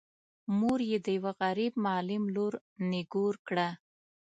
[0.57, 2.53] مور یې د یوه غريب معلم لور
[2.91, 3.67] نږور کړه.